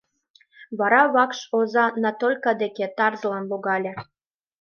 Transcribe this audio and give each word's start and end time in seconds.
Вара 0.79 1.01
вакш 1.13 1.39
оза 1.57 1.85
Натолька 2.03 2.51
деке 2.61 2.85
тарзылан 2.97 3.45
логале. 3.51 3.93